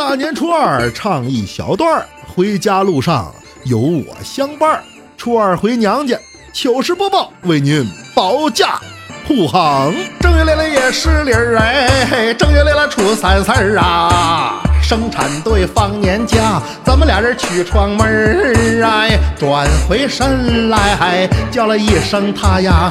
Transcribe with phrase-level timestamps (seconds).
[0.00, 3.30] 大年初二唱一小段儿，回家路上
[3.64, 4.82] 有我相伴儿。
[5.18, 6.18] 初二回娘家，
[6.54, 8.80] 糗事播报为您保驾
[9.28, 9.92] 护航。
[10.18, 14.62] 正月来了也是理儿哎，正月来了初三四儿啊。
[14.90, 22.90] 生产队放年假，咱们俩人去闯门儿哎，转回身来叫了一声他呀，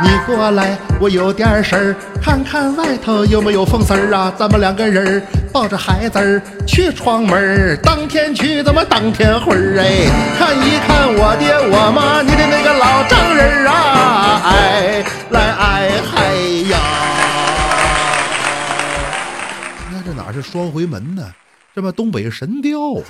[0.00, 4.32] 你过来，我有点事儿，看看外头有没有风丝儿啊。
[4.38, 5.20] 咱们两个人
[5.52, 10.06] 抱着孩子儿去闯门儿，当天去咱们当天回儿哎，
[10.38, 13.61] 看一看我爹我妈，你的那个老丈人儿
[20.42, 21.32] 双回门呢？
[21.74, 22.94] 这么东北神雕。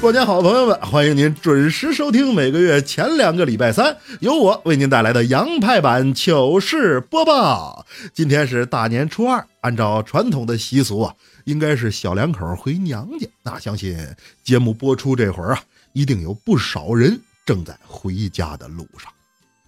[0.00, 7.84] 过年好，朋友们，欢迎您准时收听每个月前两个礼拜三由我为您带来的洋派版糗事播报。
[8.14, 11.12] 今天是大年初二，按照传统的习俗啊，
[11.44, 13.26] 应该是小两口回娘家。
[13.42, 13.98] 那相信
[14.44, 15.60] 节目播出这会儿啊，
[15.92, 19.12] 一定有不少人正在回家的路上。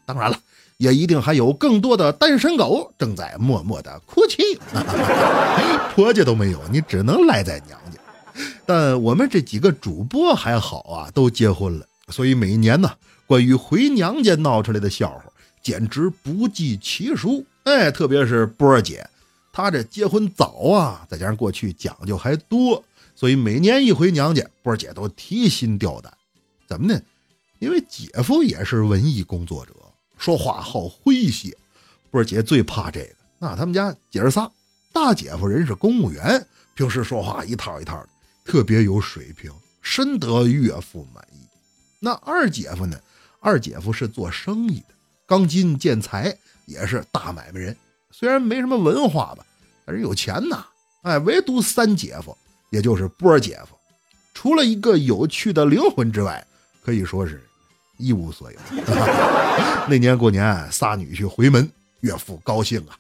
[0.07, 0.39] 当然了。
[0.81, 4.43] 也一定还有更多的单身狗正在默默的哭泣，
[5.95, 8.01] 婆家都没有，你只能赖在娘家。
[8.65, 12.91] 但我们这几个主播还好啊，都结婚了，所以每年呢，
[13.27, 15.25] 关于回娘家闹出来的笑话
[15.63, 17.45] 简直不计其数。
[17.65, 19.07] 哎，特别是波儿姐，
[19.53, 22.83] 她这结婚早啊，再加上过去讲究还多，
[23.15, 26.11] 所以每年一回娘家，波儿姐都提心吊胆。
[26.67, 26.99] 怎么呢？
[27.59, 29.75] 因为姐夫也是文艺工作者。
[30.21, 31.57] 说话好诙谐，
[32.11, 33.15] 波儿姐最怕这个。
[33.39, 34.53] 那他们家姐儿仨，
[34.93, 38.09] 大姐夫人是公务员，平时说话一套一套的，
[38.45, 41.39] 特别有水平，深得岳父满意。
[41.99, 43.01] 那二姐夫呢？
[43.41, 44.95] 二姐夫是做生意的，
[45.27, 47.75] 钢筋建材也是大买卖人。
[48.11, 49.47] 虽然没什么文化吧，
[49.87, 50.67] 但是有钱呐。
[51.01, 52.37] 哎，唯独三姐夫，
[52.69, 53.75] 也就是波儿姐夫，
[54.35, 56.47] 除了一个有趣的灵魂之外，
[56.85, 57.43] 可以说是。
[58.01, 58.59] 一无所有。
[59.89, 61.71] 那年过年，仨女婿回门，
[62.01, 62.97] 岳父高兴啊，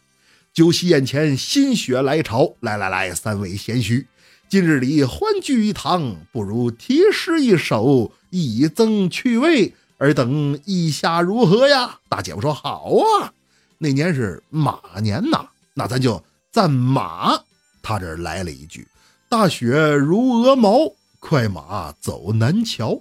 [0.52, 4.06] 酒席宴前，心血来潮，来来来，三位贤婿，
[4.48, 9.74] 今日里欢聚一堂，不如题诗一首，以增趣味。
[9.98, 11.98] 尔等意下如何呀？
[12.08, 13.32] 大姐夫说好啊。
[13.78, 17.38] 那年是马年呐，那咱就赞马。
[17.82, 18.88] 他这来了一句：
[19.28, 23.00] 大雪如鹅毛，快马走南桥。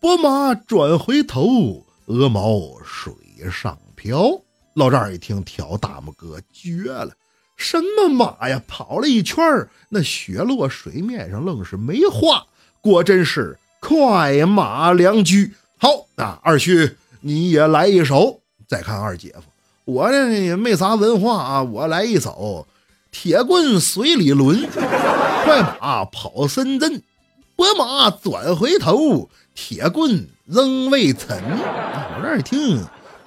[0.00, 3.12] 拨马转回头，鹅毛水
[3.52, 4.40] 上漂。
[4.72, 7.10] 老丈人一听，挑大拇哥，绝了！
[7.54, 8.62] 什么马呀？
[8.66, 9.44] 跑了一圈
[9.90, 12.46] 那雪落水面上愣是没化，
[12.80, 15.52] 果真是快马良驹。
[15.76, 18.40] 好，那二婿你也来一首。
[18.66, 19.42] 再看二姐夫，
[19.84, 22.66] 我呢也没啥文化啊，我来一首：
[23.10, 24.66] 铁棍水里抡，
[25.44, 27.02] 快马跑深圳，
[27.60, 29.28] 拨马转回头。
[29.54, 32.82] 铁棍仍未沉，我这一听，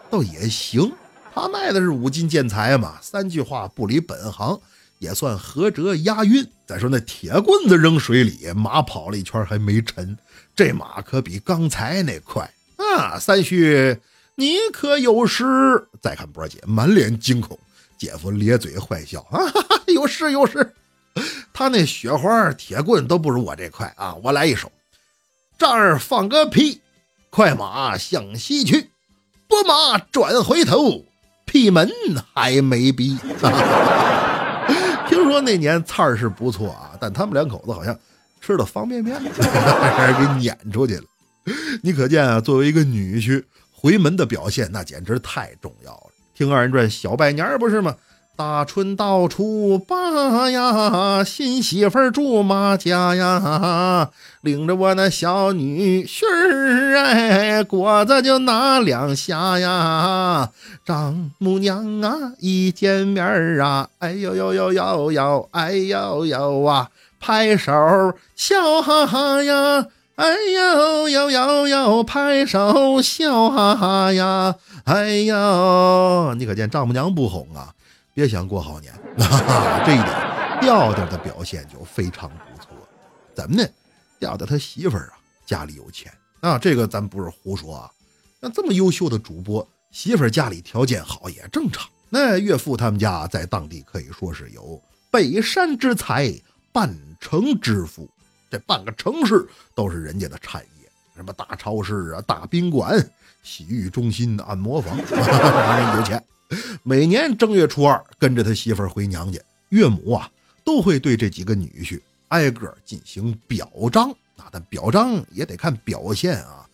[0.10, 0.92] 倒也行。
[1.36, 4.60] 他卖的是五金建材嘛，三句话不离本行，
[4.98, 6.44] 也算合辙押韵。
[6.66, 10.18] 再说那铁棍子扔水里，马跑了一圈还没沉，
[10.56, 13.20] 这马可比刚才那快啊！
[13.20, 14.00] 三旭，
[14.34, 15.46] 你可有失？
[16.02, 17.60] 再看波姐满脸惊恐，
[18.00, 20.74] 姐夫咧嘴坏笑啊，哈哈有诗有诗。
[21.54, 24.16] 他那雪花铁棍都不如我这快啊！
[24.24, 24.72] 我来一首。
[25.58, 26.82] 这儿放个屁，
[27.30, 28.90] 快马向西去，
[29.48, 31.06] 拨马转回头，
[31.46, 31.88] 屁门
[32.34, 33.18] 还没闭。
[35.08, 37.98] 听说那年菜儿是不错啊，但他们两口子好像
[38.42, 41.04] 吃了方便面，还是给撵出去了。
[41.84, 46.10] 你可见啊，作为一个女婿回门的表现，那简直太重要了。
[46.34, 47.96] 听二人转小拜年不是吗？
[48.36, 54.10] 大春到处把呀，新媳妇儿住马家呀，
[54.42, 60.50] 领着我那小女婿儿哎，果子就拿两下呀。
[60.84, 66.90] 丈母娘啊，一见面儿啊，哎呦呦呦呦呦，哎呦呦啊，
[67.20, 67.72] 拍手
[68.36, 69.86] 笑哈哈呀，
[70.16, 74.56] 哎呦呦呦呦，拍手笑哈哈呀，
[74.86, 77.70] 哎呦，你可见丈母娘不哄啊？
[78.14, 82.70] 别想过好年， 哈哈这一点调调的表现就非常不错。
[83.34, 83.68] 怎么呢？
[84.20, 87.92] 调调他媳妇儿啊，家里有钱啊，这个咱不是胡说啊。
[88.40, 91.90] 那这么优秀的主播，媳妇儿家里条件好也正常。
[92.10, 96.32] 那岳父他们家在当地可以说是有北山之才，
[96.72, 98.10] 半城之富，
[98.52, 103.04] 这半个城市都是人家的产业，什么大超市啊、大宾馆、
[103.42, 106.24] 洗浴中心、按摩房， 反正有钱。
[106.84, 109.40] 每年正月初二，跟着他媳妇儿回娘家，
[109.70, 110.30] 岳母啊
[110.64, 114.14] 都会对这几个女婿挨个进行表彰。
[114.36, 116.66] 那但表彰也得看表现啊，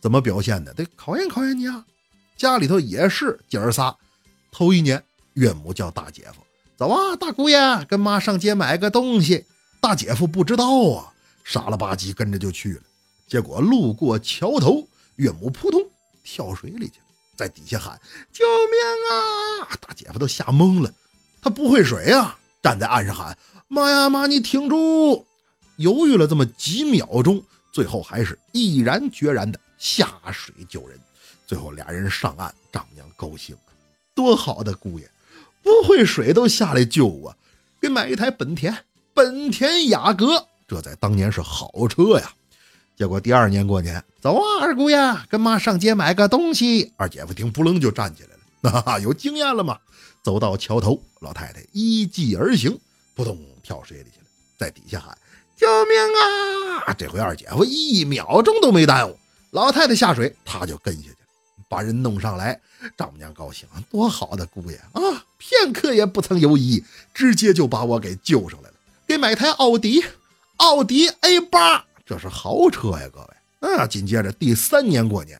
[0.00, 0.72] 怎么表现的？
[0.74, 1.84] 得考验考验你啊。
[2.36, 3.96] 家里头也是姐儿仨，
[4.52, 5.02] 头一年
[5.34, 6.42] 岳母叫大姐夫
[6.76, 7.58] 走啊，大姑爷
[7.88, 9.44] 跟妈上街买个东西。
[9.80, 11.12] 大姐夫不知道啊，
[11.44, 12.82] 傻了吧唧跟着就去了。
[13.26, 14.86] 结果路过桥头，
[15.16, 15.80] 岳母扑通
[16.22, 17.06] 跳水里去了，
[17.38, 17.98] 在底下喊
[18.32, 18.76] 救命
[19.12, 19.78] 啊！
[19.80, 20.92] 大姐夫都吓懵了，
[21.40, 23.38] 他不会水啊，站在岸上喊
[23.68, 25.24] 妈呀妈，你挺住！
[25.76, 27.40] 犹豫了这么几秒钟，
[27.72, 30.98] 最后还是毅然决然的下水救人。
[31.46, 33.56] 最后俩人上岸，丈母娘高兴，
[34.16, 35.08] 多好的姑爷，
[35.62, 37.36] 不会水都下来救我，
[37.80, 38.84] 给买一台本田。
[39.14, 42.32] 本田雅阁，这在当年是好车呀。
[42.98, 44.98] 结果第二年过年，走啊，二姑爷，
[45.28, 46.92] 跟妈上街买个东西。
[46.96, 48.30] 二姐夫听扑棱就站起来
[48.62, 49.78] 了，哈哈，有经验了嘛。
[50.20, 52.76] 走到桥头，老太太依计而行，
[53.14, 54.26] 扑通跳水里去了，
[54.58, 55.16] 在底下喊
[55.56, 55.96] 救命
[56.86, 56.92] 啊！
[56.94, 59.16] 这回二姐夫一秒钟都没耽误，
[59.52, 61.16] 老太太下水，他就跟下去了，
[61.68, 62.60] 把人弄上来。
[62.96, 65.24] 丈母娘高兴，多好的姑爷啊！
[65.38, 66.82] 片刻也不曾犹疑，
[67.14, 68.74] 直接就把我给救上来了。
[69.06, 70.04] 给买台奥迪，
[70.56, 73.26] 奥迪 A 八，这是豪车呀，各位。
[73.60, 75.38] 那紧接着第三年过年，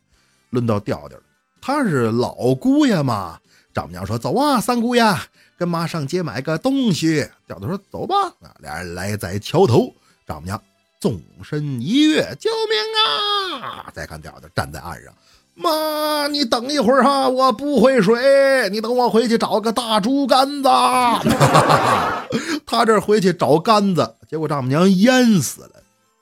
[0.51, 1.25] 轮到调调了。
[1.63, 3.39] 他是老姑爷嘛，
[3.73, 5.03] 丈母娘说：“走啊，三姑爷，
[5.57, 9.91] 跟妈上街买个东西。”调调说：“走吧。”啊，俩人来在桥头，
[10.27, 10.63] 丈母娘
[11.01, 13.91] 纵身一跃，救命啊！
[13.95, 15.11] 再看调调站在岸上。
[15.55, 20.69] 妈，你等一会儿哈，我不会水，你等我回去找个大竹竿子。
[22.67, 25.78] 他这回去找杆子，结果丈母娘淹死了。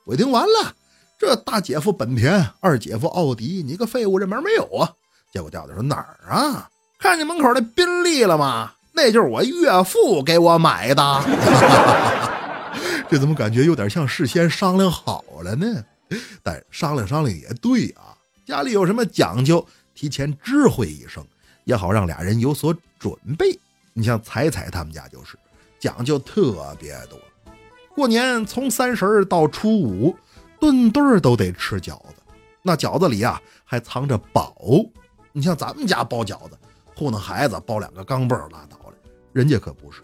[0.07, 0.73] 我听完了，
[1.19, 4.89] 这大姐夫本田，二姐夫奥迪，你个废物，这门没有啊？
[5.33, 6.69] 结果调调说哪儿啊？
[6.97, 8.71] 看见门口那宾利了吗？
[8.93, 11.03] 那就是我岳父给我买的。
[13.09, 15.83] 这怎么感觉有点像事先商量好了呢？
[16.41, 18.15] 但商量商量也对啊。
[18.45, 21.21] 家里有什么讲究，提前知会一声，
[21.65, 23.59] 也好让俩人有所准备。
[23.91, 25.37] 你像彩彩他们家就是
[25.77, 27.19] 讲究特别多，
[27.97, 30.15] 过年从三十到初五，
[30.59, 32.17] 顿顿都得吃饺子。
[32.61, 34.55] 那饺子里啊还藏着宝。
[35.31, 36.51] 你像咱们家包饺子，
[36.95, 38.93] 糊弄孩子包两个钢镚拉倒了，
[39.33, 40.03] 人家可不是，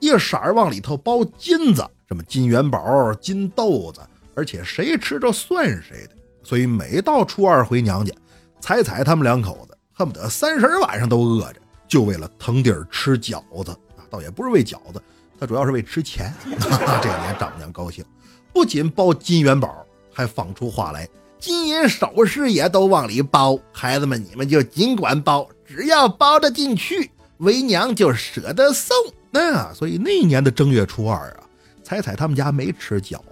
[0.00, 4.00] 一色儿往里头包金子，什么金元宝、金豆子，
[4.34, 6.16] 而且谁吃着算谁的。
[6.42, 8.14] 所以每到初二回娘家，
[8.60, 14.08] 彩彩他们两口子恨不得三十晚上都饿着，就为了腾地儿吃饺子啊！
[14.08, 15.02] 倒也不是为饺子，
[15.38, 16.32] 他主要是为吃钱。
[16.48, 18.04] 这年丈母娘高兴，
[18.52, 23.58] 不仅包金元宝，还放出话来：金银首饰也都往里包。
[23.72, 28.96] 孩子们，你们就尽管包，只要包得进去，为娘就舍得送。
[29.30, 31.44] 那所以那年的正月初二啊，
[31.82, 33.22] 彩彩他们家没吃饺子。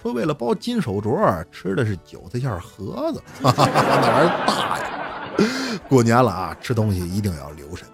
[0.00, 5.78] 说为了包金手镯，吃的是韭菜馅盒子， 那玩意儿大呀！
[5.88, 7.86] 过年了啊，吃东西一定要留神。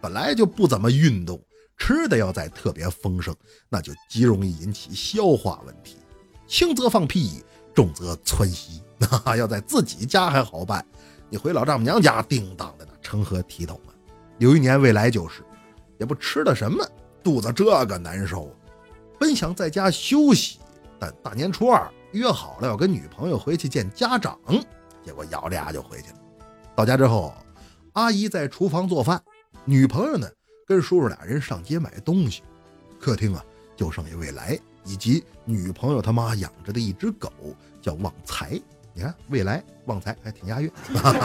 [0.00, 1.40] 本来就不怎么运动，
[1.84, 3.34] 吃的要再特别丰盛，
[3.68, 5.96] 那就极容易引起消化问题。
[6.46, 7.42] 轻则放屁，
[7.74, 8.80] 重则窜稀。
[9.24, 10.86] 那要在自己家还好办，
[11.28, 13.90] 你回老丈母娘家，叮当的那成何体统啊！
[14.38, 15.42] 有一年未来就是，
[15.98, 16.88] 也不吃的什么，
[17.20, 18.54] 肚子这个难受，
[19.18, 20.60] 本想在家休息。
[21.00, 24.38] 但大年初二约好了要跟女朋友回去见家长，
[25.04, 26.18] 结果咬着牙就回去了。
[26.76, 27.34] 到家之后，
[27.94, 29.20] 阿姨在厨房做饭，
[29.64, 30.28] 女朋友呢
[30.72, 32.42] 跟叔叔俩人上街买东西。
[32.98, 33.44] 客厅啊
[33.76, 37.30] 就剩下未来以及女朋友他妈养着的一只狗，
[37.82, 38.58] 叫旺财。
[38.94, 40.72] 你看未来旺财还挺押韵。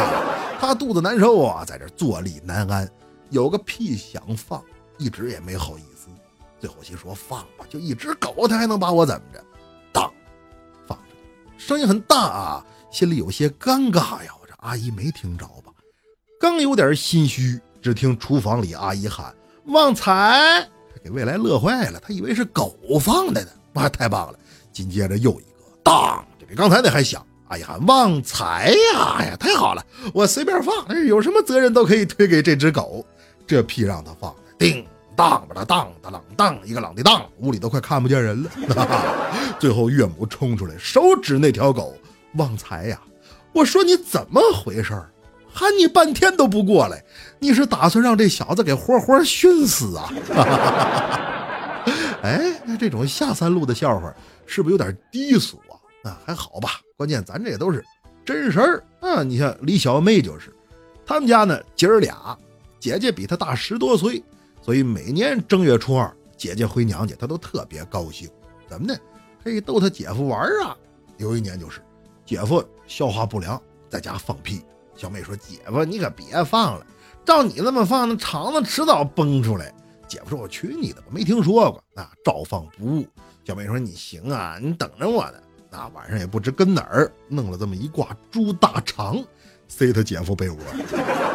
[0.60, 2.90] 他肚子难受啊，在这坐立难安，
[3.30, 4.62] 有个屁想放，
[4.98, 6.10] 一直也没好意思。
[6.60, 9.42] 最后心说放吧，就一只狗，他还能把我怎么着？
[9.94, 10.12] 当。
[10.86, 11.00] 放
[11.58, 14.32] 声音很大啊，心里有些尴尬呀。
[14.42, 15.72] 我这阿姨没听着吧？
[16.38, 19.34] 刚有点心虚，只听厨房里阿姨喊
[19.68, 20.68] ：“旺财！”
[21.04, 23.50] 给未来乐坏了，他以为是狗放的呢。
[23.74, 24.40] 哇，太棒了！
[24.74, 27.26] 紧接着又一个，当，这比刚才那还响。
[27.50, 30.74] 哎呀：“旺财呀！”哎呀，太好了，我随便放，
[31.06, 33.06] 有什么责任都可以推给这只狗。
[33.46, 34.86] 这屁让他放的，叮。
[35.16, 38.52] 当吧，当当啷当，一个啷的当，屋里都快看不见人了。
[39.60, 41.96] 最后岳母冲出来，手指那条狗，
[42.36, 43.00] 旺财呀！
[43.54, 44.94] 我说你怎么回事
[45.58, 47.04] 喊你半天都不过来，
[47.40, 50.14] 你是打算让这小子给活活熏死啊？
[52.22, 54.14] 哎，那这种下三路的笑话
[54.46, 56.12] 是不是有点低俗啊？
[56.12, 57.84] 啊，还好吧，关键咱这都是
[58.24, 59.24] 真事儿啊。
[59.24, 60.54] 你像李小妹就是，
[61.04, 62.38] 他们家呢姐儿俩，
[62.80, 64.24] 姐姐比她大十多岁。
[64.62, 68.30] 所以每年正月初二，姐姐回娘家，她都特别高兴。
[68.70, 68.96] 怎么的？
[69.44, 70.78] 可以逗她姐夫玩啊！
[71.18, 71.82] 有一年就是，
[72.28, 73.60] 姐夫消化不良，
[73.90, 74.62] 在家放屁。
[74.98, 76.86] 小妹说：“姐夫，你可别放了，
[77.24, 79.72] 照你这么放，那肠子迟早崩出来。”
[80.10, 83.08] 姐夫说：“我去你的吧，没听说过。”那照放不误。
[83.46, 85.38] 小妹说：“你行啊，你等着我呢。”
[85.70, 89.24] 那晚上也不知跟哪儿弄了这么一挂猪大肠，
[89.68, 90.58] 塞他姐夫被窝。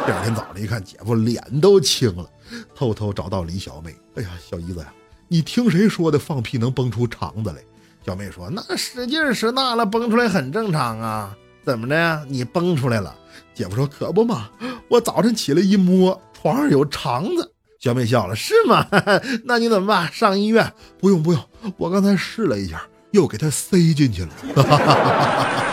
[0.05, 2.29] 第二天早上一看，姐夫脸都青了，
[2.75, 4.91] 偷偷找到李小妹：“哎呀，小姨子呀，
[5.27, 7.63] 你听谁说的放屁能崩出肠子来？”
[8.03, 11.37] 小妹说：“那使劲使大了，崩出来很正常啊。
[11.65, 12.23] 怎么的呀？
[12.27, 13.15] 你崩出来了？”
[13.53, 14.49] 姐夫说：“可不嘛，
[14.89, 18.87] 我早晨起来一摸，床上有肠子。”小妹笑了：“是吗？
[19.45, 20.11] 那你怎么办？
[20.11, 20.73] 上医院？
[20.99, 21.41] 不用不用，
[21.77, 24.29] 我刚才试了一下，又给他塞进去了。”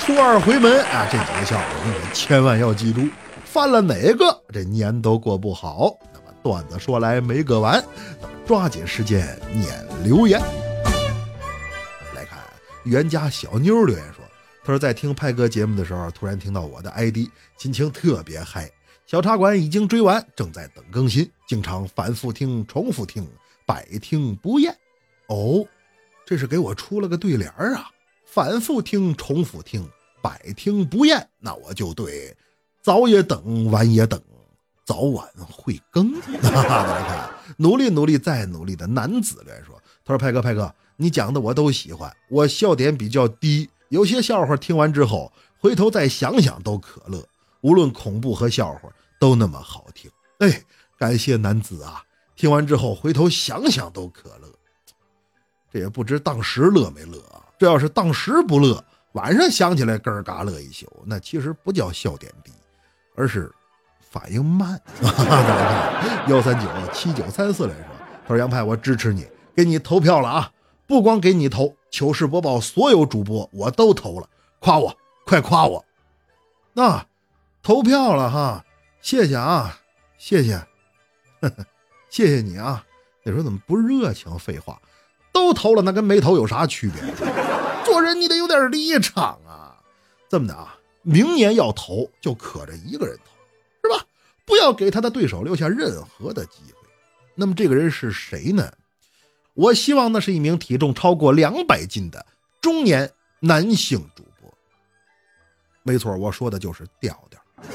[0.00, 3.06] 初二回门啊，这几个笑话你们千万要记住，
[3.44, 5.92] 犯了哪个这年都过不好。
[6.12, 7.82] 那么段子说来没个完，
[8.20, 9.66] 那么抓紧时间念
[10.02, 10.40] 留言。
[12.14, 12.38] 来看
[12.84, 14.17] 袁家小妞留言说。
[14.68, 18.70] 他说，在听派哥节目的时候，突然听到我的 ID，心情特别嗨。
[19.06, 23.26] 小茶馆已经追完，正在等更新，经常反复听、重复听，
[23.64, 24.76] 百听不厌。
[25.28, 25.66] 哦，
[26.26, 27.88] 这是给我出了个对联啊！
[28.26, 29.88] 反复听、重复听，
[30.22, 31.26] 百听不厌。
[31.38, 32.36] 那我就对，
[32.82, 34.20] 早也等，晚也等，
[34.84, 36.12] 早晚会更。
[36.42, 36.50] 来
[37.08, 47.26] 看，努力努力再努力的男子来说，他说：“派哥，派哥，你讲的我都喜欢，我笑点比较低。”有些笑话听完之后，回头再想想都可乐。
[47.60, 50.10] 无论恐怖和笑话都那么好听。
[50.38, 50.62] 哎，
[50.96, 52.02] 感谢男子啊！
[52.36, 54.48] 听完之后回头想想都可乐。
[55.72, 57.42] 这也不知当时乐没乐啊？
[57.58, 62.52] 这要是当时不乐，晚上想起来咯嘎乐一宿，那其实不叫笑点低，
[63.16, 63.52] 而是
[64.00, 64.80] 反应慢。
[66.28, 67.84] 幺三九七九三四来说，
[68.22, 69.26] 他说杨派，我支持你，
[69.56, 70.52] 给你投票了啊！
[70.86, 71.74] 不光给你投。
[71.90, 74.28] 糗事播报所有主播我都投了，
[74.58, 75.84] 夸我，快夸我！
[76.74, 77.06] 那
[77.62, 78.64] 投票了哈，
[79.00, 79.80] 谢谢啊，
[80.16, 80.66] 谢谢，
[82.08, 82.84] 谢谢你啊！
[83.22, 84.38] 你说怎么不热情？
[84.38, 84.80] 废话，
[85.32, 87.02] 都投了，那跟没投有啥区别？
[87.84, 89.76] 做人你得有点立场啊！
[90.28, 93.32] 这么的啊，明年要投就可着一个人投，
[93.82, 94.04] 是吧？
[94.44, 96.88] 不要给他的对手留下任何的机会。
[97.34, 98.72] 那么这个人是谁呢？
[99.58, 102.24] 我希望那是一名体重超过两百斤的
[102.60, 103.10] 中年
[103.40, 104.48] 男性主播。
[105.82, 107.40] 没错，我说的就是调调。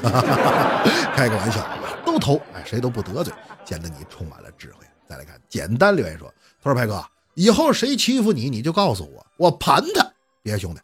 [1.14, 1.62] 开个玩笑，
[2.06, 3.30] 都投，哎，谁都不得罪，
[3.66, 4.86] 显得你充满了智慧。
[5.06, 6.26] 再来看简单留言说
[6.64, 10.10] ：“他说派哥，以后谁欺负你，你就告诉我，我盘他。
[10.42, 10.80] 别兄弟，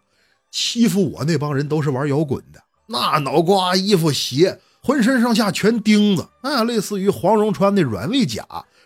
[0.50, 8.44] 欺负我那帮人都是玩摇滚的，那脑瓜、衣服、鞋，浑身上下全钉子，那类似于黄蓉穿的软猬甲，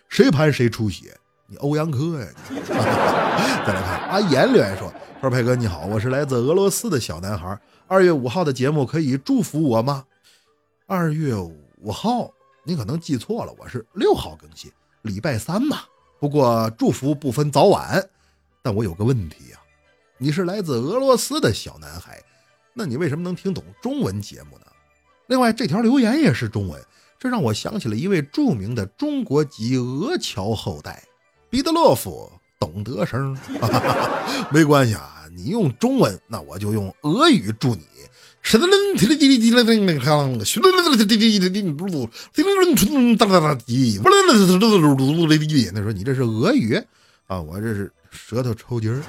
[0.09, 1.19] 谁盘谁出血。”
[1.57, 2.29] 欧阳克呀！
[3.67, 7.59] 再来看阿言留言说：“说派哥你好，我是来自俄罗斯的小男孩。
[7.87, 10.05] 二月五号的节目可以祝福我吗？
[10.87, 12.31] 二月五号，
[12.65, 14.71] 你可能记错了，我是六号更新，
[15.03, 15.81] 礼拜三嘛。
[16.19, 18.07] 不过祝福不分早晚。
[18.63, 19.59] 但我有个问题呀，
[20.19, 22.19] 你是来自俄罗斯的小男孩，
[22.73, 24.65] 那你为什么能听懂中文节目呢？
[25.27, 26.83] 另外，这条留言也是中文，
[27.19, 31.03] 这让我想起了一位著名的中国籍俄侨后代。”
[31.55, 33.39] 彼得洛夫懂得声，
[34.51, 37.83] 没关系啊，你用中文，那我就用俄语祝你。
[38.43, 38.67] 是的，
[38.99, 45.71] 滴哩滴哩滴哩滴哩，看，嘘哩哩哩滴哩滴哩滴哩，嘟嘟，滴哩哩哩哒哒哒滴，不哩哩哩嘟嘟嘟嘟哩滴哩。
[45.73, 46.75] 那说你这是俄语
[47.29, 49.01] 啊，我这是舌头抽筋儿。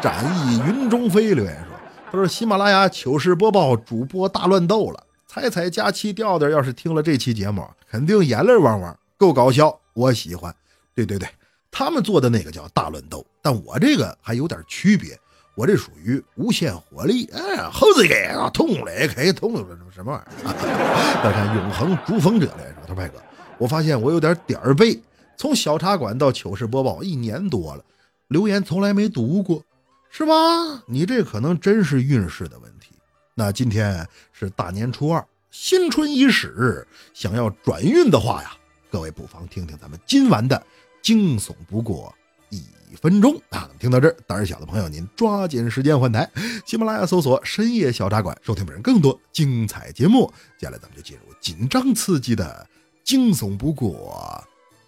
[0.00, 1.76] 展翼云中飞留言说，
[2.10, 10.54] 他说喜马拉雅糗事播报主播大乱斗了，彩彩佳期调调要是听了这期节目，肯定眼泪汪汪，够搞笑，我喜欢。
[10.94, 11.28] 对对对，
[11.70, 15.18] 他们做的那个叫大乱斗，但我这个还有点区别，
[15.54, 20.52] 我这属于无限火力，哎，猴子给啊，痛了可以痛了，什么什么玩意儿？
[21.22, 23.20] 再看永恒逐风者来说，他说派哥，
[23.58, 25.00] 我发现我有点点儿背，
[25.36, 27.84] 从小茶馆到糗事播报一年多了，
[28.28, 29.62] 留言从来没读过，
[30.10, 30.82] 是吧？
[30.86, 32.90] 你这可能真是运势的问题。
[33.34, 38.52] 那今天是大年初二，新春伊始，想要转运的话呀，
[38.90, 40.62] 各位不妨听听咱们今晚的。
[41.02, 42.14] 惊悚不过
[42.50, 43.70] 一分钟啊！
[43.78, 46.30] 听到这儿，胆小的朋友您抓紧时间换台，
[46.66, 50.30] 喜马拉雅搜索“深夜小茶馆”，收听本人更多精彩节目。
[50.58, 52.68] 接下来咱们就进入紧张刺激的
[53.02, 54.44] 惊悚不过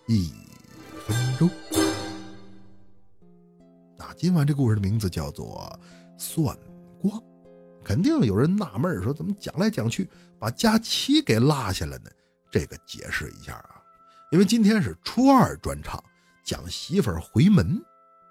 [0.06, 0.30] 一
[1.06, 1.48] 分钟。
[3.96, 5.74] 那今晚这故事的名字叫做
[6.22, 6.54] 《算
[7.00, 7.10] 卦》，
[7.82, 10.06] 肯定有人纳闷说，怎么讲来讲去
[10.38, 12.10] 把佳期给落下了呢？
[12.50, 13.73] 这个解释一下啊。
[14.34, 16.02] 因为今天是初二专场，
[16.42, 17.80] 讲媳妇儿回门。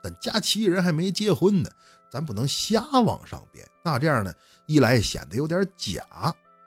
[0.03, 1.69] 但佳琪人还没结婚呢，
[2.11, 3.65] 咱不能瞎往上编。
[3.85, 4.33] 那这样呢，
[4.65, 6.03] 一来显得有点假，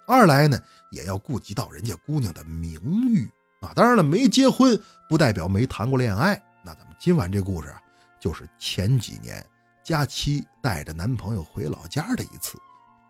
[0.06, 0.58] 二来呢
[0.90, 3.28] 也要顾及到人家姑娘的名誉
[3.60, 3.74] 啊。
[3.74, 6.42] 当然了，没结婚不代表没谈过恋爱。
[6.64, 7.82] 那咱们今晚这故事啊，
[8.18, 9.44] 就是前几年
[9.84, 12.58] 佳琪带着男朋友回老家的一次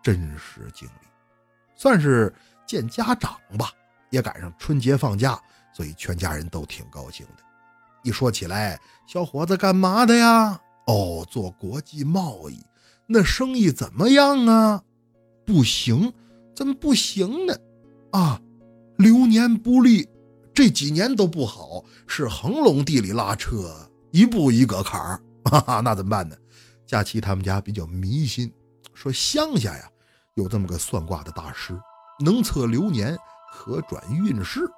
[0.03, 1.07] 真实经历，
[1.77, 3.71] 算是见家长吧。
[4.09, 5.37] 也赶上春节放假，
[5.77, 7.43] 所以全家人都挺高兴的。
[8.03, 10.59] 一说起来，小伙子干嘛的呀？
[10.87, 12.65] 哦，做国际贸易，
[13.05, 14.81] 那生意怎么样啊？
[15.45, 16.11] 不行，
[16.55, 17.55] 怎么不行呢？
[18.11, 18.41] 啊，
[18.97, 20.09] 流年不利，
[20.51, 25.21] 这几年都不好，是横龙地里拉车，一步一个坎儿。
[25.43, 26.35] 哈哈，那怎么办呢？
[26.87, 28.51] 佳琪他们家比较迷信，
[28.95, 29.87] 说乡下呀
[30.33, 31.79] 有这么个算卦的大师，
[32.19, 33.15] 能测流年。
[33.49, 34.69] 可转运势，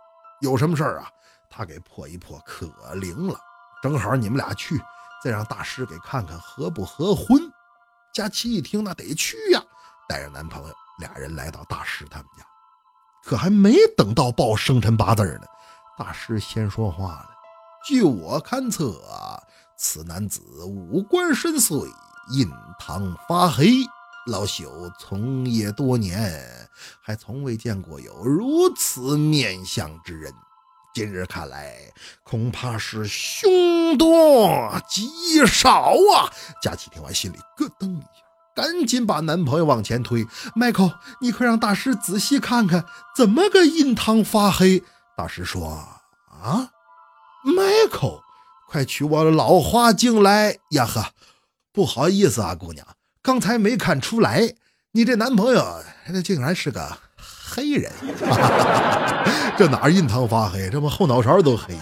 [0.42, 1.10] 有什么事儿啊？
[1.50, 3.40] 他给破一破，可灵了。
[3.82, 4.80] 正好你们俩去，
[5.24, 7.42] 再让大师给看看合不合婚。
[8.14, 9.62] 佳琪一听，那得去呀，
[10.08, 12.44] 带着男朋友俩人来到大师他们家。
[13.24, 15.48] 可还没等到报生辰八字呢，
[15.98, 17.30] 大师先说话了
[17.86, 19.02] ：“据我勘测，
[19.78, 21.86] 此男子五官深邃，
[22.32, 23.84] 印堂发黑。”
[24.30, 26.70] 老朽从业多年，
[27.02, 30.32] 还从未见过有如此面相之人。
[30.94, 31.92] 今日看来，
[32.24, 36.30] 恐怕是凶多吉少啊！
[36.62, 38.08] 佳琪听完，心里咯噔一下，
[38.56, 44.84] 赶紧把男朋友往前推：“Michael，你快让大师仔细看看，怎么个印堂发黑？”
[45.16, 45.68] 大师说
[46.30, 46.72] ：“啊
[47.46, 48.22] ，Michael，
[48.68, 50.86] 快取我老花镜来呀！
[50.86, 51.14] 呵，
[51.72, 52.86] 不好意思啊，姑娘。”
[53.22, 54.54] 刚才没看出来，
[54.94, 57.92] 你这男朋友那竟然是个黑人，
[59.58, 60.70] 这哪印堂发黑？
[60.70, 61.76] 这不后脑勺都黑。